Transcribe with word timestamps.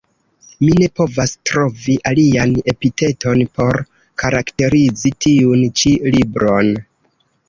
Mi 0.59 0.67
ne 0.77 0.85
povas 0.99 1.33
trovi 1.49 1.97
alian 2.11 2.55
epiteton 2.73 3.43
por 3.59 3.79
karakterizi 4.23 5.13
tiun 5.27 5.63
ĉi 5.83 5.93
libron. 6.17 6.73